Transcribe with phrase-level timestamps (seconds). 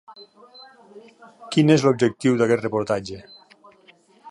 [1.55, 3.23] Quin és l'objectiu d'aquest reportatge?